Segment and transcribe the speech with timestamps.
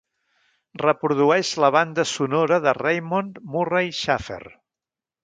[0.83, 4.41] Reprodueix la banda sonora de Raymond Murray Schafer